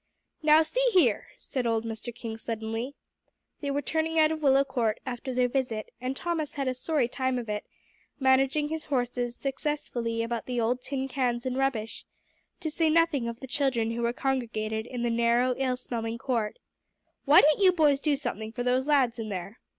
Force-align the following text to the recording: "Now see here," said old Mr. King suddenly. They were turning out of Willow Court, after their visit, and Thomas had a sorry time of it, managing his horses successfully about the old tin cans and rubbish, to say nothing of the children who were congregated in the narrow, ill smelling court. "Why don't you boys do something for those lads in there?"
"Now 0.41 0.63
see 0.63 0.83
here," 0.93 1.27
said 1.37 1.67
old 1.67 1.85
Mr. 1.85 2.11
King 2.11 2.35
suddenly. 2.39 2.95
They 3.59 3.69
were 3.69 3.83
turning 3.83 4.17
out 4.17 4.31
of 4.31 4.41
Willow 4.41 4.63
Court, 4.63 4.99
after 5.05 5.31
their 5.31 5.47
visit, 5.47 5.91
and 6.01 6.17
Thomas 6.17 6.53
had 6.53 6.67
a 6.67 6.73
sorry 6.73 7.07
time 7.07 7.37
of 7.37 7.47
it, 7.49 7.65
managing 8.19 8.69
his 8.69 8.85
horses 8.85 9.35
successfully 9.35 10.23
about 10.23 10.47
the 10.47 10.59
old 10.59 10.81
tin 10.81 11.07
cans 11.07 11.45
and 11.45 11.55
rubbish, 11.55 12.07
to 12.61 12.71
say 12.71 12.89
nothing 12.89 13.27
of 13.27 13.41
the 13.41 13.45
children 13.47 13.91
who 13.91 14.01
were 14.01 14.11
congregated 14.11 14.87
in 14.87 15.03
the 15.03 15.11
narrow, 15.11 15.53
ill 15.59 15.77
smelling 15.77 16.17
court. 16.17 16.57
"Why 17.25 17.41
don't 17.41 17.61
you 17.61 17.71
boys 17.71 18.01
do 18.01 18.15
something 18.15 18.51
for 18.51 18.63
those 18.63 18.87
lads 18.87 19.19
in 19.19 19.29
there?" 19.29 19.59